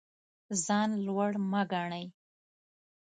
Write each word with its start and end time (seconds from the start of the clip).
ځان 0.65 0.89
لوړ 1.05 1.31
مه 1.49 1.61
ګڼئ. 1.71 2.05